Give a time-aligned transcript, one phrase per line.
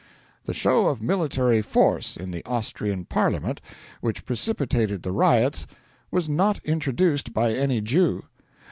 [0.45, 3.61] The show of military force in the Austrian Parliament,
[3.99, 5.67] which precipitated the riots,
[6.09, 8.23] was not introduced by any Jew.